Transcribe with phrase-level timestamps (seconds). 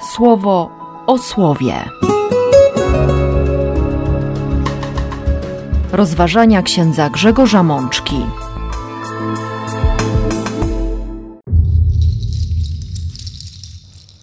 [0.00, 0.70] słowo
[1.06, 1.74] o słowie.
[5.92, 8.16] Rozważania księdza Grzegorza Mączki.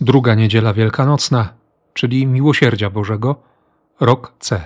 [0.02, 1.50] Druga niedziela wielkanocna,
[1.94, 3.36] czyli Miłosierdzia Bożego,
[4.00, 4.62] rok C.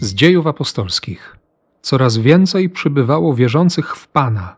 [0.00, 1.36] Z dziejów apostolskich.
[1.82, 4.56] Coraz więcej przybywało wierzących w Pana,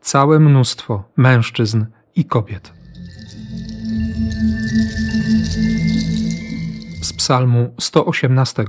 [0.00, 1.84] całe mnóstwo mężczyzn
[2.16, 2.72] i kobiet.
[7.02, 8.64] Z Psalmu 118.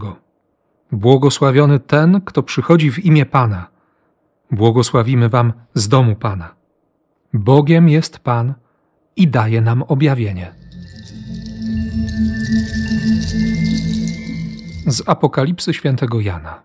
[0.92, 3.68] Błogosławiony ten, kto przychodzi w imię Pana.
[4.52, 6.56] Błogosławimy Wam z domu Pana.
[7.34, 8.54] Bogiem jest Pan
[9.16, 10.54] i daje nam objawienie.
[14.88, 16.62] Z Apokalipsy świętego Jana.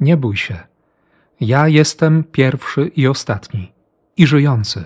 [0.00, 0.58] Nie bój się.
[1.40, 3.79] Ja jestem pierwszy i ostatni
[4.20, 4.84] i żyjący.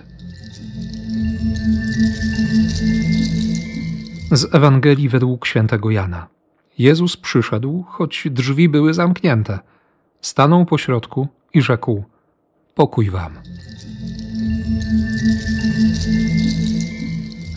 [4.32, 6.26] Z Ewangelii według świętego Jana.
[6.78, 9.58] Jezus przyszedł, choć drzwi były zamknięte.
[10.20, 12.04] Stanął pośrodku i rzekł:
[12.74, 13.32] Pokój wam.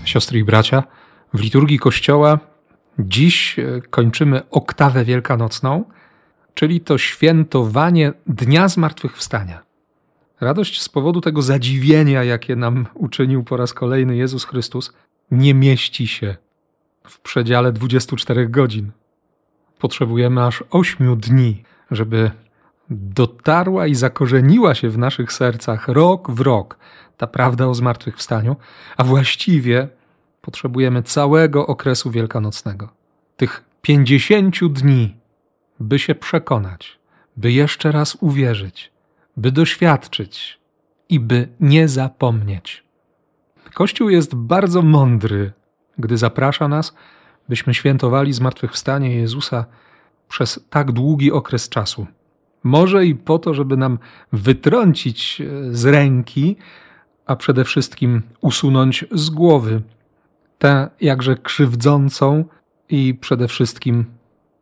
[0.06, 0.84] Siostry i bracia,
[1.34, 2.40] w liturgii Kościoła
[3.00, 5.84] dziś e, kończymy oktawę wielkanocną,
[6.54, 9.67] czyli to świętowanie Dnia Zmartwychwstania.
[10.42, 14.94] Radość z powodu tego zadziwienia, jakie nam uczynił po raz kolejny Jezus Chrystus,
[15.32, 16.36] nie mieści się
[17.08, 18.92] w przedziale 24 godzin.
[19.80, 22.32] Potrzebujemy aż 8 dni, żeby
[22.90, 26.78] dotarła i zakorzeniła się w naszych sercach rok w rok
[27.18, 28.56] ta prawda o zmartwychwstaniu,
[28.98, 29.88] a właściwie
[30.42, 32.90] potrzebujemy całego okresu wielkanocnego,
[33.38, 35.16] tych 50 dni,
[35.80, 37.00] by się przekonać,
[37.38, 38.92] by jeszcze raz uwierzyć,
[39.38, 40.60] by doświadczyć
[41.10, 42.84] i by nie zapomnieć.
[43.74, 45.54] Kościół jest bardzo mądry,
[45.98, 46.96] gdy zaprasza nas,
[47.50, 49.66] byśmy świętowali zmartwychwstanie Jezusa
[50.30, 52.08] przez tak długi okres czasu.
[52.64, 54.00] Może i po to, żeby nam
[54.34, 56.56] wytrącić e, z ręki,
[57.26, 59.82] a przede wszystkim usunąć z głowy
[60.58, 62.46] tę jakże krzywdzącą
[62.90, 64.06] i przede wszystkim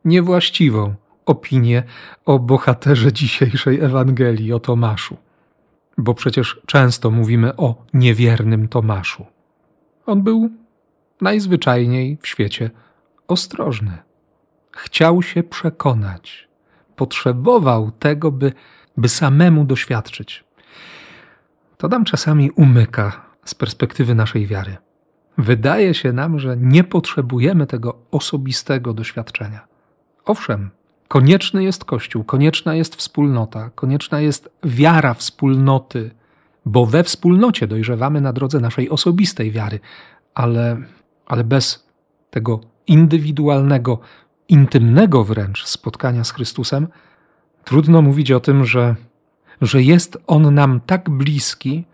[0.06, 1.84] niewłaściwą opinię
[2.26, 5.18] o bohaterze dzisiejszej Ewangelii, o Tomaszu.
[5.98, 9.26] Bo przecież często mówimy o niewiernym Tomaszu.
[10.06, 10.50] On był
[11.22, 12.72] najzwyczajniej w świecie
[13.28, 13.98] ostrożny.
[14.72, 16.48] Chciał się przekonać,
[16.96, 18.54] potrzebował tego, by,
[18.98, 20.44] by samemu doświadczyć.
[21.78, 24.78] To nam czasami umyka z perspektywy naszej wiary.
[25.38, 29.68] Wydaje się nam, że nie potrzebujemy tego osobistego doświadczenia.
[30.26, 30.70] Owszem,
[31.08, 36.12] konieczny jest Kościół, konieczna jest wspólnota, konieczna jest wiara wspólnoty,
[36.66, 39.80] bo we wspólnocie dojrzewamy na drodze naszej osobistej wiary,
[40.34, 40.78] ale,
[41.26, 41.88] ale bez
[42.30, 44.00] tego indywidualnego,
[44.50, 46.88] intymnego wręcz spotkania z Chrystusem,
[47.64, 48.96] trudno mówić o tym, że,
[49.62, 51.86] że jest On nam tak bliski,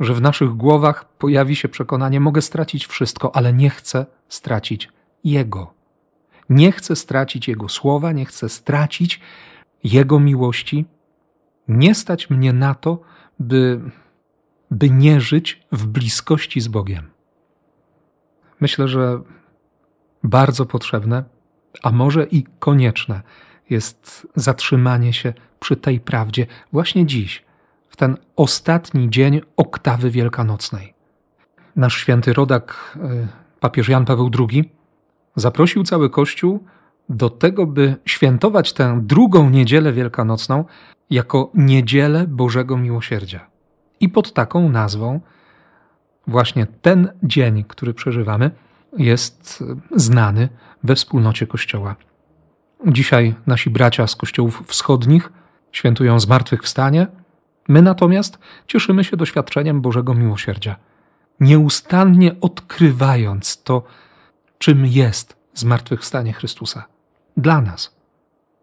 [0.00, 4.88] że w naszych głowach pojawi się przekonanie: mogę stracić wszystko, ale nie chcę stracić
[5.24, 5.77] Jego.
[6.48, 9.20] Nie chcę stracić Jego słowa, nie chcę stracić
[9.84, 10.84] Jego miłości.
[11.68, 13.00] Nie stać mnie na to,
[13.38, 13.80] by,
[14.70, 17.10] by nie żyć w bliskości z Bogiem.
[18.60, 19.20] Myślę, że
[20.22, 21.24] bardzo potrzebne,
[21.82, 23.22] a może i konieczne
[23.70, 27.44] jest zatrzymanie się przy tej prawdzie właśnie dziś,
[27.88, 30.94] w ten ostatni dzień oktawy wielkanocnej.
[31.76, 33.28] Nasz święty rodak, y,
[33.60, 34.77] papież Jan Paweł II,
[35.40, 36.64] zaprosił cały Kościół
[37.08, 40.64] do tego, by świętować tę drugą niedzielę wielkanocną
[41.10, 43.46] jako niedzielę Bożego Miłosierdzia.
[44.00, 45.20] I pod taką nazwą
[46.26, 48.50] właśnie ten dzień, który przeżywamy,
[48.96, 49.64] jest
[49.96, 50.48] znany
[50.84, 51.96] we wspólnocie Kościoła.
[52.86, 55.32] Dzisiaj nasi bracia z kościołów wschodnich
[55.72, 57.06] świętują zmartwychwstanie,
[57.68, 60.76] my natomiast cieszymy się doświadczeniem Bożego Miłosierdzia,
[61.40, 63.82] nieustannie odkrywając to,
[64.58, 66.84] czym jest zmartwychwstanie Chrystusa
[67.36, 67.96] dla nas,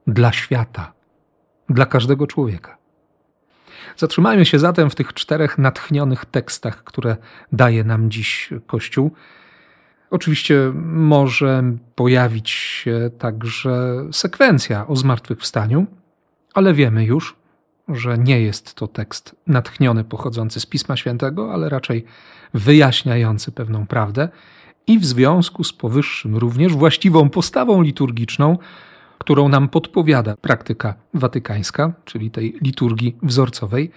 [0.08, 0.94] dla świata,
[1.70, 2.78] dla każdego człowieka.
[3.98, 7.18] Zatrzymajmy się zatem w tych czterech natchnionych tekstach, które
[7.52, 9.12] daje nam dziś Kościół.
[10.12, 11.64] Oczywiście może
[11.96, 15.86] pojawić się także sekwencja o zmartwychwstaniu,
[16.54, 17.36] ale wiemy już,
[17.88, 22.06] że nie jest to tekst natchniony pochodzący z Pisma Świętego, ale raczej
[22.54, 24.30] wyjaśniający pewną prawdę
[24.88, 28.58] i w związku z powyższym również właściwą postawą liturgiczną,
[29.18, 33.92] którą nam podpowiada praktyka watykańska, czyli tej liturgii wzorcowej,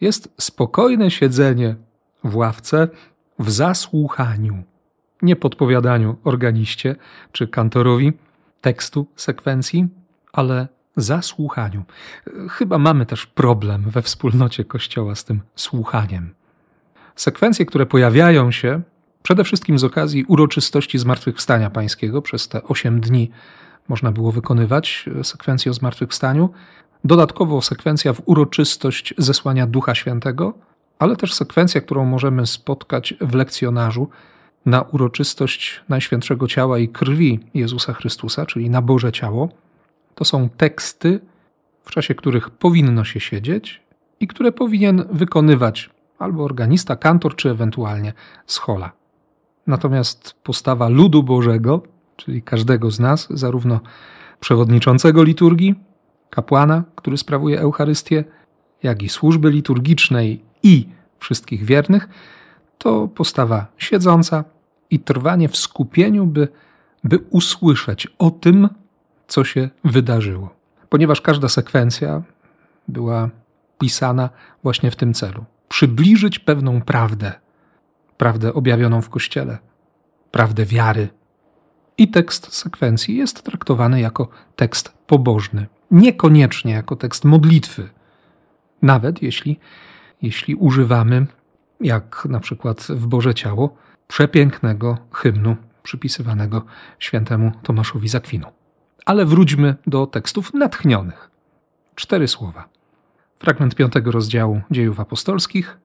[0.00, 1.76] jest spokojne siedzenie
[2.24, 2.88] w ławce
[3.38, 4.62] w zasłuchaniu,
[5.22, 6.96] nie podpowiadaniu organiście
[7.32, 8.12] czy kantorowi
[8.60, 9.88] tekstu sekwencji,
[10.32, 11.84] ale zasłuchaniu.
[12.50, 16.34] Chyba mamy też problem we wspólnocie Kościoła z tym słuchaniem.
[17.16, 18.82] Sekwencje, które pojawiają się
[19.22, 23.30] przede wszystkim z okazji uroczystości Zmartwychwstania Pańskiego, przez te osiem dni
[23.88, 26.50] można było wykonywać sekwencję o Zmartwychwstaniu,
[27.04, 30.54] dodatkowo sekwencja w uroczystość zesłania Ducha Świętego,
[30.98, 34.08] ale też sekwencja, którą możemy spotkać w lekcjonarzu
[34.66, 39.48] na uroczystość Najświętszego Ciała i Krwi Jezusa Chrystusa, czyli na Boże Ciało.
[40.14, 41.20] To są teksty,
[41.84, 43.82] w czasie których powinno się siedzieć
[44.20, 48.12] i które powinien wykonywać albo organista, kantor, czy ewentualnie
[48.46, 48.97] schola.
[49.68, 51.82] Natomiast postawa ludu Bożego,
[52.16, 53.80] czyli każdego z nas, zarówno
[54.40, 55.74] przewodniczącego liturgii,
[56.30, 58.24] kapłana, który sprawuje Eucharystię,
[58.82, 60.88] jak i służby liturgicznej i
[61.18, 62.08] wszystkich wiernych,
[62.78, 64.44] to postawa siedząca
[64.90, 66.48] i trwanie w skupieniu, by,
[67.04, 68.68] by usłyszeć o tym,
[69.26, 70.54] co się wydarzyło.
[70.88, 72.22] Ponieważ każda sekwencja
[72.88, 73.30] była
[73.78, 74.30] pisana
[74.62, 77.32] właśnie w tym celu przybliżyć pewną prawdę,
[78.18, 79.58] prawdę objawioną w Kościele,
[80.30, 81.08] prawdę wiary.
[81.98, 87.88] I tekst sekwencji jest traktowany jako tekst pobożny, niekoniecznie jako tekst modlitwy,
[88.82, 89.60] nawet jeśli,
[90.22, 91.26] jeśli używamy,
[91.80, 93.76] jak na przykład w Boże Ciało,
[94.08, 96.62] przepięknego hymnu przypisywanego
[96.98, 98.46] świętemu Tomaszowi Zakwinu.
[99.06, 101.30] Ale wróćmy do tekstów natchnionych.
[101.94, 102.68] Cztery słowa.
[103.38, 105.78] Fragment piątego rozdziału Dziejów Apostolskich,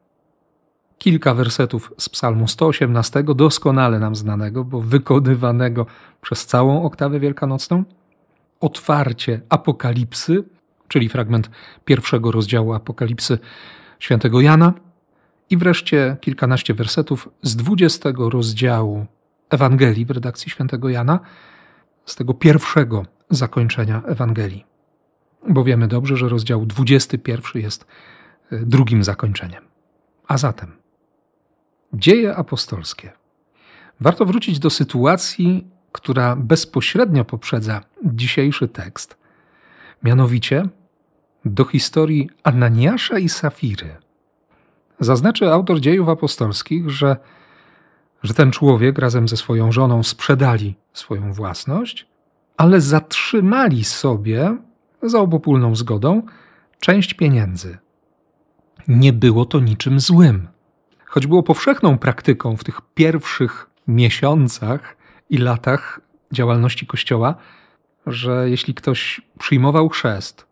[1.03, 5.85] kilka wersetów z Psalmu 118, doskonale nam znanego, bo wykonywanego
[6.21, 7.83] przez całą oktawę wielkanocną,
[8.59, 10.43] otwarcie Apokalipsy,
[10.87, 11.49] czyli fragment
[11.85, 13.39] pierwszego rozdziału Apokalipsy
[13.99, 14.73] świętego Jana,
[15.49, 19.05] i wreszcie kilkanaście wersetów z dwudziestego rozdziału
[19.49, 21.19] Ewangelii w redakcji świętego Jana,
[22.05, 24.65] z tego pierwszego zakończenia Ewangelii.
[25.49, 27.85] Bo wiemy dobrze, że rozdział 21 jest
[28.51, 29.63] e, drugim zakończeniem.
[30.27, 30.82] A zatem
[31.93, 33.11] dzieje apostolskie.
[33.99, 39.17] Warto wrócić do sytuacji, która bezpośrednio poprzedza dzisiejszy tekst,
[40.03, 40.67] mianowicie
[41.45, 43.95] do historii Ananiasza i Safiry.
[44.99, 47.17] Zaznaczy autor dziejów apostolskich, że,
[48.23, 52.07] że ten człowiek razem ze swoją żoną sprzedali swoją własność,
[52.57, 54.57] ale zatrzymali sobie
[55.01, 56.21] za obopólną zgodą
[56.79, 57.77] część pieniędzy.
[58.87, 60.47] Nie było to niczym złym.
[61.13, 64.97] Choć było powszechną praktyką w tych pierwszych miesiącach
[65.29, 66.01] i latach
[66.31, 67.35] działalności Kościoła,
[68.07, 70.47] że jeśli ktoś przyjmował chrzest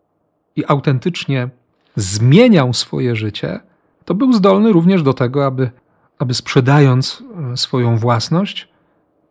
[0.55, 1.49] i autentycznie
[1.95, 3.59] zmieniał swoje życie,
[4.05, 5.71] to był zdolny również do tego, aby,
[6.19, 7.23] aby sprzedając
[7.53, 8.69] e, swoją własność,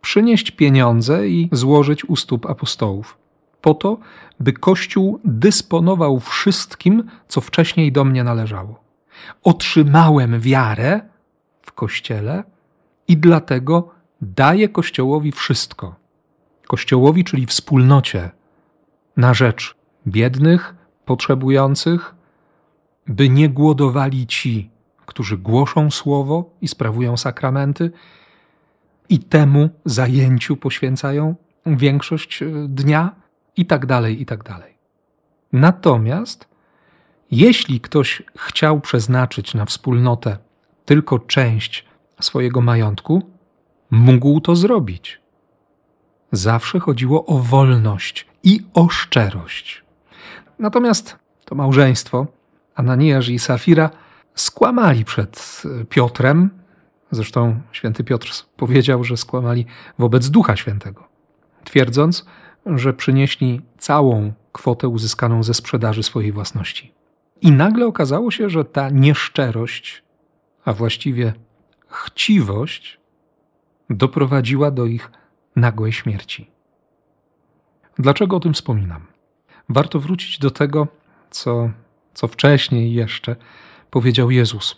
[0.01, 3.19] przynieść pieniądze i złożyć u stóp apostołów,
[3.61, 3.99] po to,
[4.41, 8.81] by Kościół dysponował wszystkim, co wcześniej do mnie należało.
[9.43, 11.10] Otrzymałem wiarę
[11.81, 12.45] Kościele
[13.09, 13.89] i dlatego
[14.23, 15.95] daję Kościołowi wszystko.
[16.67, 18.31] Kościołowi, czyli wspólnocie,
[19.17, 19.75] na rzecz
[20.07, 20.75] biednych,
[21.05, 22.15] potrzebujących,
[23.07, 24.71] by nie głodowali ci,
[25.07, 27.91] którzy głoszą słowo i sprawują sakramenty,
[29.09, 31.35] i temu zajęciu poświęcają
[31.67, 33.15] większość e, dnia,
[33.57, 34.75] i tak dalej, i tak dalej.
[35.53, 36.49] Natomiast,
[37.31, 40.50] jeśli ktoś chciał przeznaczyć na wspólnotę
[40.85, 41.85] tylko część
[42.21, 43.23] swojego majątku,
[43.91, 45.21] mógł to zrobić.
[46.33, 49.85] Zawsze chodziło o wolność i o szczerość.
[50.59, 52.27] Natomiast to małżeństwo
[52.75, 53.91] Ananiasz i Safira
[54.35, 56.51] skłamali przed Piotrem.
[57.11, 59.67] Zresztą święty Piotr powiedział, że skłamali
[59.99, 61.09] wobec Ducha Świętego,
[61.65, 62.27] twierdząc,
[62.67, 66.95] że przynieśli całą kwotę uzyskaną ze sprzedaży swojej własności.
[67.41, 70.03] I nagle okazało się, że ta nieszczerość,
[70.65, 71.33] a właściwie
[71.89, 73.01] chciwość,
[73.91, 75.11] doprowadziła do ich
[75.57, 76.51] nagłej śmierci.
[77.99, 79.07] Dlaczego o tym wspominam?
[79.69, 80.89] Warto wrócić do tego,
[81.31, 81.71] co
[82.15, 83.37] co wcześniej jeszcze
[83.91, 84.77] powiedział Jezus.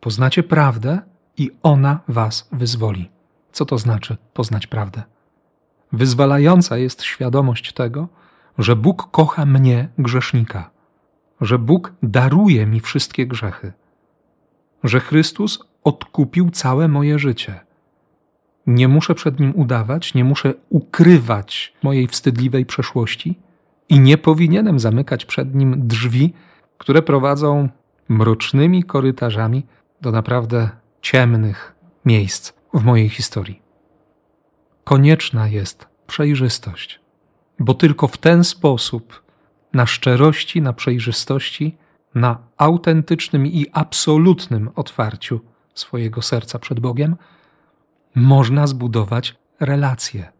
[0.00, 1.00] Poznacie prawdę
[1.36, 3.10] i ona was wyzwoli.
[3.52, 5.02] Co to znaczy poznać prawdę?
[5.92, 8.08] Wyzwalająca jest świadomość tego,
[8.58, 10.70] że Bóg kocha mnie, grzesznika,
[11.40, 13.72] że Bóg daruje mi wszystkie grzechy,
[14.84, 17.60] że Chrystus odkupił całe moje życie.
[18.66, 23.38] Nie muszę przed nim udawać, nie muszę ukrywać mojej wstydliwej przeszłości
[23.88, 26.32] i nie powinienem zamykać przed nim drzwi,
[26.78, 27.68] które prowadzą
[28.08, 29.66] mrocznymi korytarzami
[30.00, 30.70] do naprawdę
[31.02, 31.74] ciemnych
[32.04, 33.62] miejsc w mojej historii.
[34.84, 37.00] Konieczna jest przejrzystość,
[37.58, 39.22] bo tylko w ten sposób,
[39.72, 41.76] na szczerości, na przejrzystości,
[42.14, 45.40] na autentycznym i absolutnym otwarciu
[45.74, 47.16] swojego serca przed Bogiem,
[48.14, 50.32] można zbudować relacje,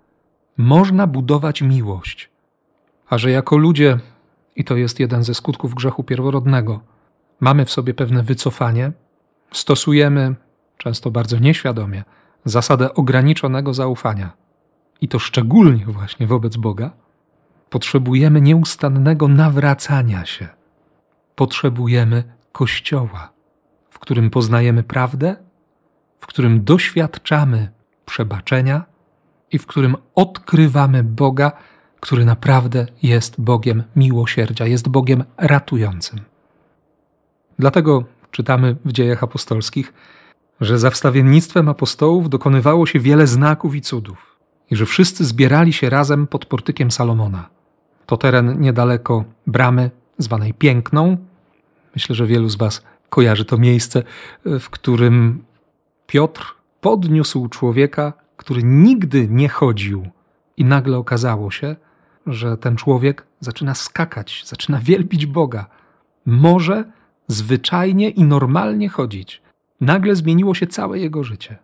[0.57, 2.31] można budować miłość.
[3.09, 3.99] A że jako ludzie,
[4.57, 6.81] i to jest jeden ze skutków grzechu pierworodnego,
[7.41, 8.93] mamy w sobie pewne wycofanie,
[9.53, 10.35] stosujemy,
[10.79, 12.05] często bardzo nieświadomie,
[12.45, 14.33] zasadę ograniczonego zaufania,
[15.01, 16.91] i to szczególnie właśnie wobec Boga,
[17.71, 20.62] potrzebujemy nieustannego nawracania się.
[21.37, 23.33] Potrzebujemy Kościoła,
[23.91, 25.37] w którym poznajemy prawdę,
[26.21, 27.71] w którym doświadczamy
[28.07, 28.85] przebaczenia
[29.53, 31.53] i w którym odkrywamy Boga,
[32.01, 36.21] który naprawdę jest Bogiem miłosierdzia, jest Bogiem ratującym.
[37.59, 39.93] Dlatego czytamy w dziejach apostolskich,
[40.61, 44.39] że za wstawiennictwem apostołów dokonywało się wiele znaków i cudów
[44.71, 47.49] i że wszyscy zbierali się razem pod portykiem Salomona.
[48.07, 49.91] To teren niedaleko bramy
[50.23, 51.17] zwanej Piękną.
[51.95, 54.03] Myślę, że wielu z Was kojarzy to miejsce,
[54.45, 55.45] w którym
[56.07, 60.11] Piotr podniósł człowieka, który nigdy nie chodził,
[60.57, 61.77] i nagle okazało się,
[62.27, 65.67] że ten człowiek zaczyna skakać, zaczyna wielbić Boga.
[66.27, 66.85] Może
[67.29, 69.43] zwyczajnie i normalnie chodzić.
[69.81, 71.57] Nagle zmieniło się całe jego życie.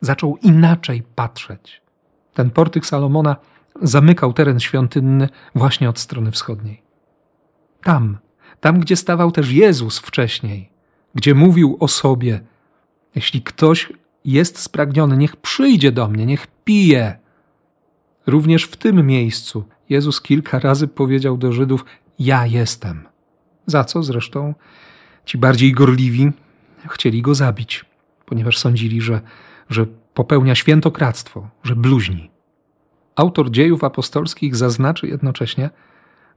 [0.00, 1.82] Zaczął inaczej patrzeć.
[2.34, 3.36] Ten portyk Salomona
[3.82, 6.82] zamykał teren świątynny właśnie od strony wschodniej.
[7.82, 8.18] Tam,
[8.60, 10.70] tam gdzie stawał też Jezus wcześniej,
[11.14, 12.40] gdzie mówił o sobie:
[13.14, 13.92] Jeśli ktoś
[14.24, 17.18] jest spragniony, niech przyjdzie do mnie, niech pije.
[18.26, 21.84] Również w tym miejscu Jezus kilka razy powiedział do Żydów:
[22.18, 23.08] Ja jestem.
[23.66, 24.54] Za co zresztą
[25.24, 26.32] ci bardziej gorliwi
[26.88, 27.84] chcieli go zabić,
[28.26, 29.20] ponieważ sądzili, że,
[29.70, 32.30] że popełnia świętokradztwo, że bluźni.
[33.16, 35.70] Autor dziejów apostolskich zaznaczy jednocześnie,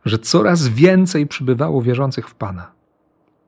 [0.05, 2.71] że coraz więcej przybywało wierzących w Pana.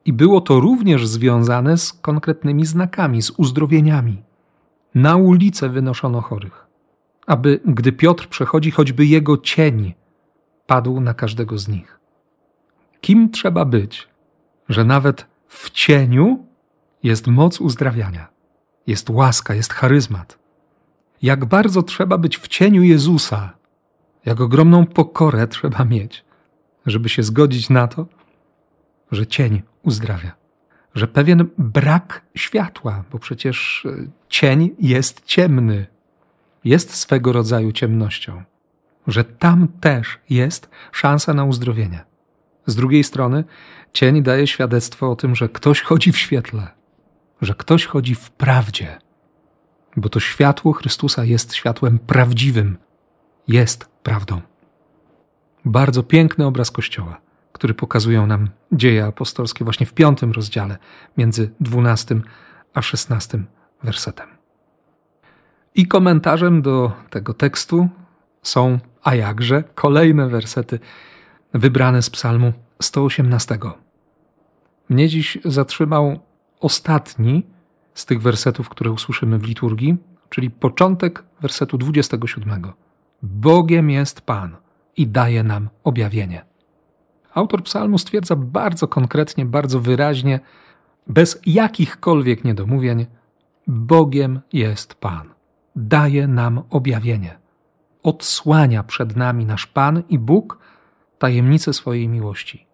[0.04, 4.22] I było to również związane z konkretnymi znakami, z uzdrowieniami.
[4.94, 6.66] Na ulicę wynoszono chorych,
[7.26, 9.94] aby gdy Piotr przechodzi, choćby jego cień
[10.66, 12.00] padł na każdego z nich.
[13.00, 14.08] Kim trzeba być,
[14.68, 16.44] że nawet w cieniu
[17.02, 18.28] jest moc uzdrawiania,
[18.86, 20.38] jest łaska, jest charyzmat?
[21.22, 23.50] Jak bardzo trzeba być w cieniu Jezusa,
[24.24, 26.24] jak ogromną pokorę trzeba mieć,
[26.86, 28.06] żeby się zgodzić na to,
[29.12, 30.32] że cień uzdrawia,
[30.94, 35.86] że pewien brak światła, bo przecież e, cień jest ciemny,
[36.64, 38.42] jest swego rodzaju ciemnością,
[39.06, 42.04] że tam też jest szansa na uzdrowienie.
[42.66, 43.44] Z drugiej strony,
[43.92, 46.68] cień daje świadectwo o tym, że ktoś chodzi w świetle,
[47.42, 48.98] że ktoś chodzi w prawdzie,
[49.96, 52.76] bo to światło Chrystusa jest światłem prawdziwym,
[53.48, 54.40] jest prawdą.
[55.66, 57.20] Bardzo piękny obraz Kościoła,
[57.52, 60.78] który pokazują nam dzieje apostolskie właśnie w piątym rozdziale,
[61.16, 62.22] między dwunastym
[62.74, 63.46] a szesnastym
[63.82, 64.28] wersetem.
[65.74, 67.88] I komentarzem do tego tekstu
[68.42, 70.78] są, a jakże, kolejne wersety
[71.54, 73.58] wybrane z Psalmu 118.
[74.88, 76.20] Mnie dziś zatrzymał
[76.60, 77.46] ostatni
[77.94, 79.96] z tych wersetów, które usłyszymy w liturgii,
[80.30, 82.72] czyli początek wersetu 27.
[83.22, 84.65] Bogiem jest Pan
[84.96, 86.44] i daje nam objawienie.
[87.34, 90.40] Autor psalmu stwierdza bardzo konkretnie, bardzo wyraźnie,
[91.06, 93.06] bez jakichkolwiek niedomówień:
[93.66, 95.34] Bogiem jest Pan.
[95.76, 97.38] Daje nam objawienie.
[98.02, 100.58] Odsłania przed nami nasz Pan i Bóg
[101.18, 102.66] tajemnice swojej miłości.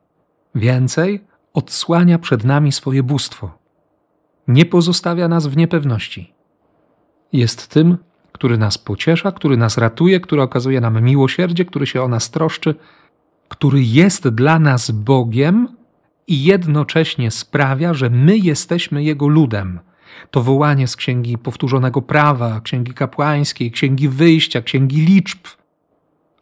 [0.54, 3.58] Więcej, odsłania przed nami swoje bóstwo.
[4.48, 6.34] Nie pozostawia nas w niepewności.
[7.32, 7.98] Jest tym,
[8.42, 12.74] który nas pociesza, który nas ratuje, który okazuje nam miłosierdzie, który się o nas troszczy,
[13.48, 15.68] który jest dla nas Bogiem
[16.26, 19.80] i jednocześnie sprawia, że my jesteśmy Jego ludem.
[20.30, 25.46] To wołanie z Księgi Powtórzonego Prawa, Księgi Kapłańskiej, Księgi Wyjścia, Księgi Liczb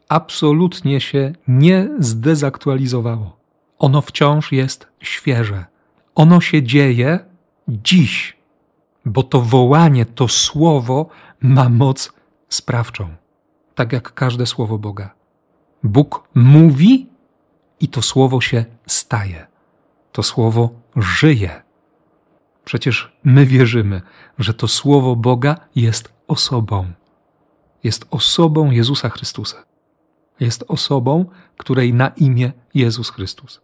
[0.08, 3.36] absolutnie się nie zdezaktualizowało.
[3.78, 5.64] Ono wciąż jest świeże.
[6.14, 7.18] Ono się dzieje
[7.68, 8.36] dziś,
[9.04, 11.08] bo to wołanie, to słowo
[11.40, 12.12] ma moc
[12.48, 13.08] sprawczą,
[13.74, 15.14] tak jak każde słowo Boga.
[15.82, 17.06] Bóg mówi
[17.80, 19.46] i to słowo się staje.
[20.12, 21.62] To słowo żyje.
[22.64, 24.02] Przecież my wierzymy,
[24.38, 26.92] że to słowo Boga jest osobą.
[27.84, 29.64] Jest osobą Jezusa Chrystusa.
[30.40, 31.24] Jest osobą,
[31.56, 33.60] której na imię Jezus Chrystus.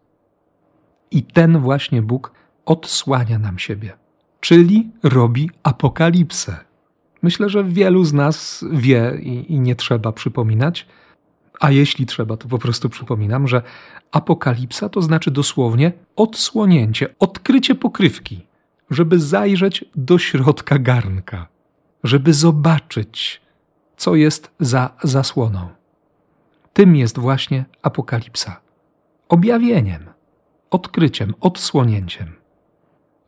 [1.11, 2.33] I ten właśnie Bóg
[2.64, 3.97] odsłania nam siebie.
[4.40, 6.57] Czyli robi apokalipsę.
[7.23, 10.87] Myślę, że wielu z nas wie i, i, nie trzeba przypominać,
[11.61, 13.62] a jeśli trzeba, to po prostu przypominam, że
[14.12, 18.47] apokalipsa to znaczy dosłownie odsłonięcie, odkrycie pokrywki,
[18.90, 21.49] żeby zajrzeć do środka garnka,
[22.05, 23.40] żeby zobaczyć,
[23.97, 25.69] co jest za zasłoną.
[26.73, 28.66] Tym jest właśnie apokalipsa
[29.28, 30.07] objawieniem,
[30.71, 32.33] odkryciem, odsłonięciem.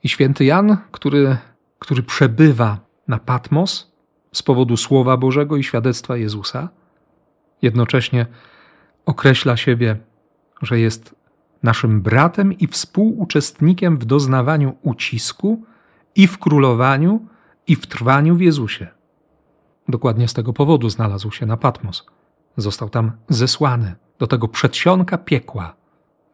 [0.03, 1.37] I święty Jan, który,
[1.79, 2.79] który przebywa
[3.09, 3.93] na Patmos
[4.33, 6.69] z powodu Słowa Bożego i świadectwa Jezusa,
[7.63, 8.27] jednocześnie
[9.07, 9.97] określa siebie,
[10.63, 11.15] że jest
[11.63, 15.63] naszym bratem i współuczestnikiem w doznawaniu ucisku
[16.15, 17.27] i w królowaniu
[17.67, 18.87] i w trwaniu w Jezusie.
[19.89, 22.07] Dokładnie z tego powodu znalazł się na Patmos.
[22.57, 25.75] Został tam zesłany do tego przedsionka piekła,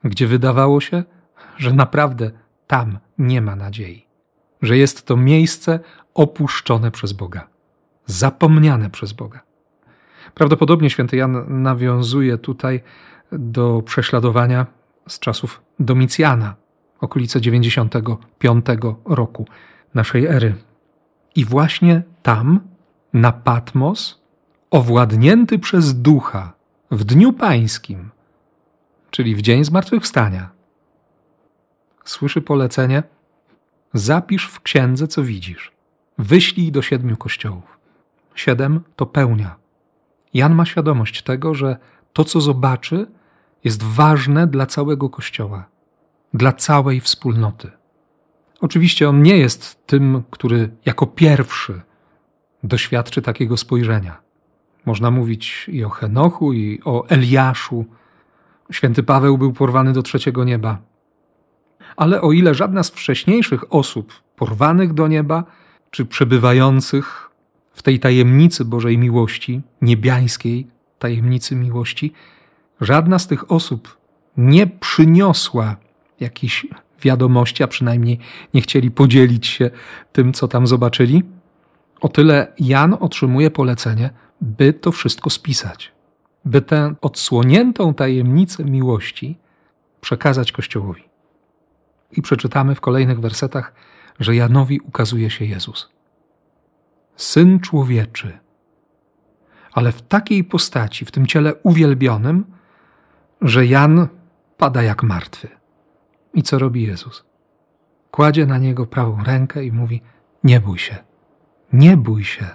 [0.05, 1.05] gdzie wydawało się,
[1.57, 2.31] że naprawdę
[2.67, 4.07] tam nie ma nadziei,
[4.63, 5.81] że jest to miejsce
[6.15, 7.49] opuszczone przez Boga,
[8.07, 9.41] zapomniane przez Boga.
[10.35, 12.83] Prawdopodobnie święty Jan nawiązuje tutaj
[13.33, 14.67] do prześladowania
[15.09, 16.55] z czasów Domicjana,
[17.01, 18.67] okolice 95
[19.05, 19.47] roku
[19.95, 20.55] naszej ery.
[21.37, 22.61] I właśnie tam,
[23.13, 24.23] na Patmos,
[24.71, 26.53] owładnięty przez ducha
[26.91, 28.11] w dniu pańskim,
[29.11, 30.51] czyli w dzień zmartwychwstania,
[32.05, 33.03] słyszy polecenie:
[33.95, 35.73] Zapisz w księdze, co widzisz.
[36.19, 37.79] Wyślij do siedmiu kościołów.
[38.35, 39.57] Siedem to pełnia.
[40.35, 41.77] Jan ma świadomość tego, że
[42.13, 43.07] to, co zobaczy,
[43.65, 45.65] jest ważne dla całego kościoła,
[46.35, 47.71] dla całej wspólnoty.
[48.61, 51.81] Oczywiście on nie jest tym, który jako pierwszy
[52.63, 54.21] doświadczy takiego spojrzenia.
[54.87, 57.85] Można mówić i o Henochu, i o Eliaszu.
[58.71, 60.79] Święty Paweł był porwany do trzeciego nieba.
[61.97, 65.45] Ale o ile żadna z wcześniejszych osób porwanych do nieba,
[65.91, 67.31] czy przebywających
[67.75, 70.67] w tej tajemnicy Bożej miłości, niebiańskiej
[70.99, 72.13] tajemnicy miłości,
[72.81, 73.97] żadna z tych osób
[74.37, 75.77] nie przyniosła
[76.21, 76.67] jakiejś
[77.03, 78.19] wiadomości, a przynajmniej
[78.55, 79.71] nie chcieli podzielić się
[80.13, 81.23] tym, co tam zobaczyli,
[82.01, 85.93] o tyle Jan otrzymuje polecenie, by to wszystko spisać,
[86.45, 89.39] by tę odsłoniętą tajemnicę miłości
[90.01, 91.04] przekazać Kościołowi.
[92.19, 93.75] I przeczytamy w kolejnych wersetach,
[94.21, 95.93] że Janowi ukazuje się Jezus.
[97.17, 98.39] Syn człowieczy,
[99.73, 102.45] ale w takiej postaci, w tym ciele uwielbionym,
[103.41, 104.09] że Jan
[104.57, 105.49] pada jak martwy.
[106.35, 107.25] I co robi Jezus?
[108.11, 110.03] Kładzie na niego prawą rękę i mówi:
[110.45, 110.97] Nie bój się,
[111.73, 112.47] nie bój się.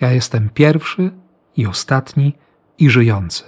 [0.00, 1.10] Ja jestem pierwszy
[1.56, 2.34] i ostatni
[2.78, 3.44] i żyjący.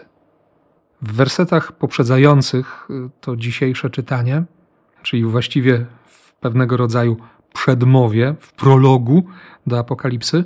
[1.03, 2.89] W wersetach poprzedzających
[3.21, 4.45] to dzisiejsze czytanie,
[5.05, 7.17] czyli właściwie w pewnego rodzaju
[7.53, 9.25] przedmowie, w prologu
[9.67, 10.45] do Apokalipsy,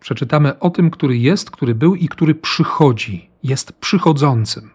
[0.00, 4.70] przeczytamy o tym, który jest, który był i który przychodzi, jest przychodzącym.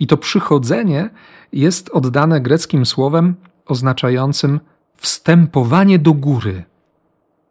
[0.00, 1.10] I to przychodzenie
[1.52, 3.34] jest oddane greckim słowem
[3.66, 4.60] oznaczającym
[4.96, 6.64] wstępowanie do góry.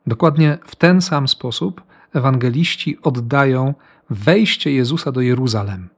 [0.07, 1.81] Dokładnie w ten sam sposób
[2.13, 3.73] ewangeliści oddają
[4.09, 5.89] wejście Jezusa do Jeruzalem,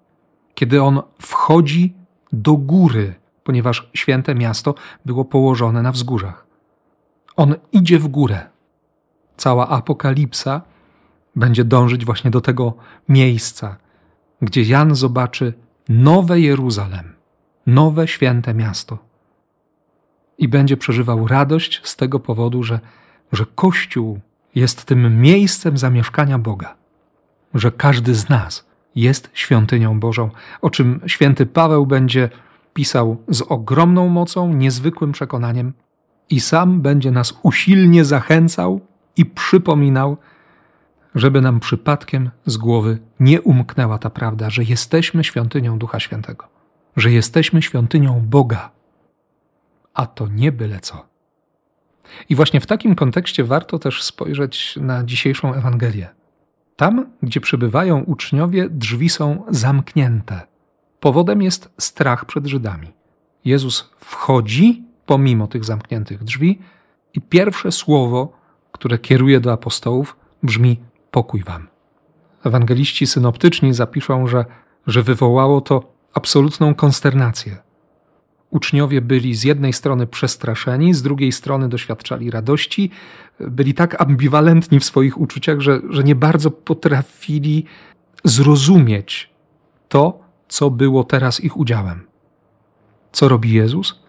[0.55, 1.93] kiedy on wchodzi
[2.31, 3.15] do góry,
[3.47, 6.45] ponieważ święte miasto było położone na wzgórzach.
[7.35, 8.39] On idzie w górę.
[9.37, 10.61] Cała apokalipsa
[11.35, 12.73] będzie dążyć właśnie do tego
[13.09, 13.77] miejsca,
[14.41, 15.53] gdzie Jan zobaczy
[15.89, 17.15] nowe Jeruzalem,
[17.67, 18.97] nowe święte miasto.
[20.37, 22.79] I będzie przeżywał radość z tego powodu, że,
[23.31, 24.19] że Kościół
[24.55, 26.75] jest tym miejscem zamieszkania Boga,
[27.53, 30.29] że każdy z nas jest świątynią Bożą,
[30.61, 32.29] o czym święty Paweł będzie
[32.77, 35.73] pisał z ogromną mocą, niezwykłym przekonaniem
[36.29, 38.81] i sam będzie nas usilnie zachęcał
[39.15, 40.17] i przypominał,
[41.15, 46.47] żeby nam przypadkiem z głowy nie umknęła ta prawda, że jesteśmy świątynią Ducha Świętego,
[46.97, 48.71] że jesteśmy świątynią Boga,
[49.93, 51.05] a to nie byle co.
[52.29, 56.07] I właśnie w takim kontekście warto też spojrzeć na dzisiejszą Ewangelię.
[56.75, 60.56] Tam, gdzie przybywają uczniowie, drzwi są zamknięte.
[60.99, 62.91] Powodem jest strach przed Żydami.
[63.45, 66.59] Jezus wchodzi pomimo tych zamkniętych drzwi
[67.13, 68.37] i pierwsze słowo,
[68.71, 70.79] które kieruje do apostołów, brzmi:
[71.11, 71.67] Pokój wam.
[72.43, 74.45] Ewangeliści synoptyczni zapiszą, że,
[74.87, 77.57] że wywołało to absolutną konsternację
[78.49, 82.91] Uczniowie byli z jednej strony przestraszeni, z drugiej strony doświadczali radości,
[83.39, 87.65] byli tak ambiwalentni w swoich uczuciach, że, że nie bardzo potrafili
[88.23, 89.29] zrozumieć
[89.89, 92.07] to, co było teraz ich udziałem.
[93.11, 93.99] Co robi Jezus?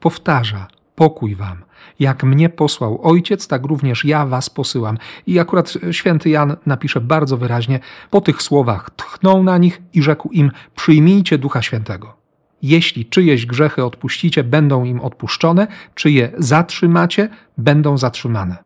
[0.00, 1.64] Powtarza: pokój wam.
[2.00, 4.98] Jak mnie posłał Ojciec, tak również ja was posyłam.
[5.26, 10.28] I akurat święty Jan napisze bardzo wyraźnie, po tych słowach tchnął na nich i rzekł
[10.32, 12.16] im: Przyjmijcie Ducha Świętego.
[12.62, 18.56] Jeśli czyjeś grzechy odpuścicie, będą im odpuszczone, czyje zatrzymacie, będą zatrzymane.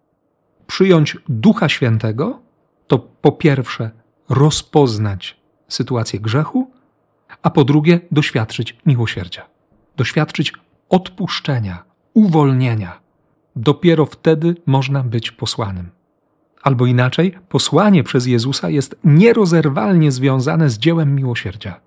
[0.66, 2.40] Przyjąć Ducha Świętego
[2.87, 3.90] to po pierwsze
[4.29, 6.70] rozpoznać sytuację grzechu,
[7.42, 9.46] a po drugie doświadczyć miłosierdzia,
[9.96, 10.52] doświadczyć
[10.88, 13.00] odpuszczenia, uwolnienia.
[13.57, 15.90] Dopiero wtedy można być posłanym.
[16.62, 21.81] Albo inaczej, posłanie przez Jezusa jest nierozerwalnie związane z dziełem miłosierdzia.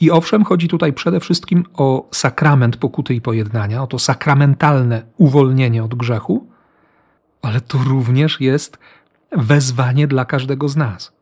[0.00, 5.84] I owszem, chodzi tutaj przede wszystkim o sakrament pokuty i pojednania, o to sakramentalne uwolnienie
[5.84, 6.46] od grzechu,
[7.42, 8.78] ale to również jest
[9.32, 11.12] wezwanie dla każdego z nas.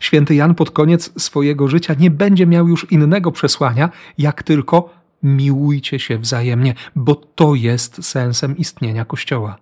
[0.00, 5.98] Święty Jan pod koniec swojego życia nie będzie miał już innego przesłania, jak tylko miłujcie
[5.98, 9.58] się wzajemnie, bo to jest sensem istnienia Kościoła.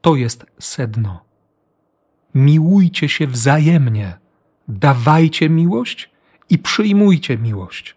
[0.00, 1.24] To jest sedno.
[2.34, 4.18] Miłujcie się wzajemnie,
[4.68, 6.10] dawajcie miłość
[6.50, 7.96] i przyjmujcie miłość.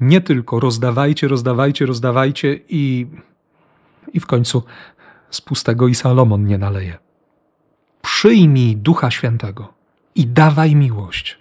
[0.00, 3.06] Nie tylko rozdawajcie, rozdawajcie, rozdawajcie i,
[4.12, 4.62] i w końcu
[5.30, 6.98] z pustego i Salomon nie naleje.
[8.02, 9.77] Przyjmij Ducha Świętego
[10.18, 11.38] i dawaj miłość.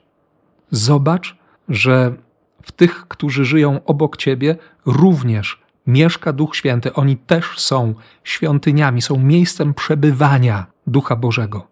[0.71, 1.35] Zobacz,
[1.69, 2.15] że
[2.61, 6.93] w tych, którzy żyją obok ciebie, również mieszka Duch Święty.
[6.93, 11.67] Oni też są świątyniami, są miejscem przebywania Ducha Bożego.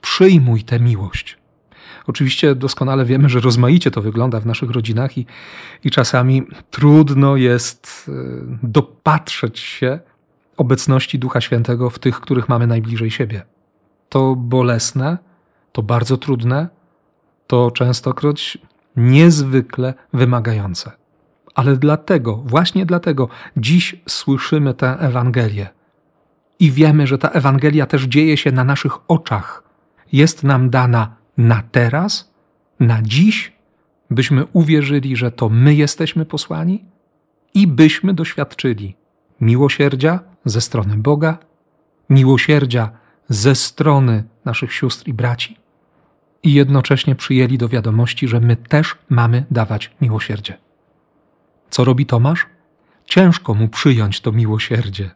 [0.00, 1.38] Przyjmuj tę miłość.
[2.06, 5.26] Oczywiście doskonale wiemy, że rozmaicie to wygląda w naszych rodzinach i,
[5.84, 8.12] i czasami trudno jest e,
[8.62, 9.98] dopatrzeć się
[10.56, 13.42] obecności Ducha Świętego w tych, których mamy najbliżej siebie.
[14.08, 15.18] To bolesne,
[15.76, 16.68] to bardzo trudne,
[17.46, 18.58] to częstokroć
[18.96, 20.92] niezwykle wymagające.
[21.54, 25.68] Ale dlatego, właśnie dlatego, dziś słyszymy tę Ewangelię.
[26.58, 29.62] I wiemy, że ta Ewangelia też dzieje się na naszych oczach.
[30.12, 32.32] Jest nam dana na teraz,
[32.80, 33.52] na dziś,
[34.10, 36.84] byśmy uwierzyli, że to my jesteśmy posłani
[37.54, 38.96] i byśmy doświadczyli
[39.40, 41.38] miłosierdzia ze strony Boga,
[42.10, 42.90] miłosierdzia
[43.28, 45.65] ze strony naszych sióstr i braci
[46.42, 50.58] i jednocześnie przyjęli do wiadomości, że my też mamy dawać miłosierdzie.
[51.70, 52.46] Co robi Tomasz?
[53.04, 55.10] Ciężko mu przyjąć to miłosierdzie.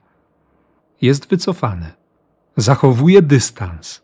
[1.03, 1.93] Jest wycofany,
[2.57, 4.03] zachowuje dystans.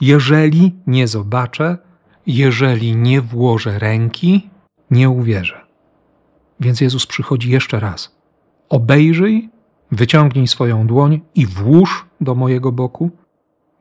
[0.00, 1.78] Jeżeli nie zobaczę,
[2.26, 4.50] jeżeli nie włożę ręki,
[4.90, 5.66] nie uwierzę.
[6.60, 8.16] Więc Jezus przychodzi jeszcze raz.
[8.68, 9.50] Obejrzyj,
[9.92, 13.10] wyciągnij swoją dłoń i włóż do mojego boku.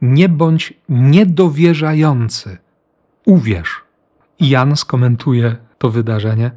[0.01, 2.57] Nie bądź niedowierzający
[3.27, 3.83] uwierz.
[4.39, 6.51] I Jan skomentuje to wydarzenie,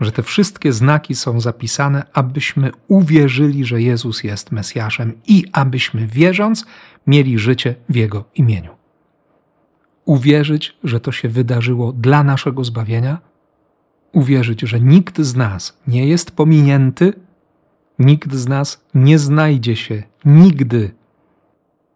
[0.00, 6.66] że te wszystkie znaki są zapisane, abyśmy uwierzyli, że Jezus jest Mesjaszem i abyśmy wierząc
[7.06, 8.70] mieli życie w Jego imieniu.
[10.04, 13.18] Uwierzyć, że to się wydarzyło dla naszego zbawienia,
[14.12, 17.12] uwierzyć, że nikt z nas nie jest pominięty,
[17.98, 20.99] nikt z nas nie znajdzie się nigdy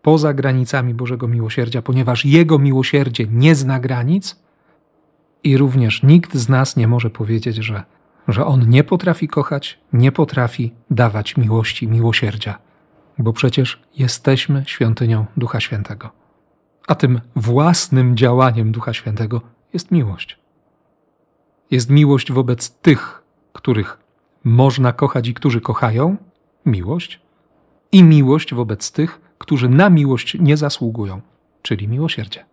[0.05, 4.43] poza granicami Bożego Miłosierdzia, ponieważ Jego miłosierdzie nie zna granic
[5.45, 7.83] i również nikt z nas nie może powiedzieć, że,
[8.29, 12.59] że On nie potrafi kochać, nie potrafi dawać miłości, miłosierdzia,
[13.19, 16.11] bo przecież jesteśmy świątynią Ducha Świętego.
[16.89, 19.41] A tym własnym działaniem Ducha Świętego
[19.73, 20.39] jest miłość.
[21.71, 23.99] Jest miłość wobec tych, których
[24.45, 26.17] można kochać i którzy kochają,
[26.67, 27.21] miłość,
[27.93, 31.21] i miłość wobec tych, którzy na miłość nie zasługują,
[31.63, 32.45] czyli miłosierdzie.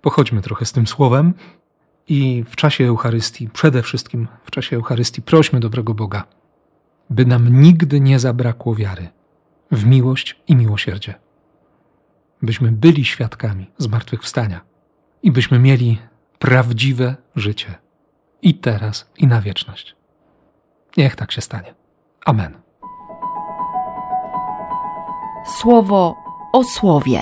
[0.00, 1.34] Pochodźmy trochę z tym słowem
[2.08, 6.24] i w czasie Eucharystii, przede wszystkim w czasie Eucharystii, prośmy dobrego Boga,
[7.10, 9.08] by nam nigdy nie zabrakło wiary
[9.70, 11.14] w miłość i miłosierdzie.
[12.42, 14.60] Byśmy byli świadkami zmartwychwstania
[15.22, 15.98] i byśmy mieli
[16.38, 17.74] prawdziwe życie
[18.42, 19.96] i teraz, i na wieczność.
[20.96, 21.74] Niech tak się stanie.
[22.24, 22.54] Amen.
[25.46, 26.16] Słowo
[26.52, 27.20] o słowie.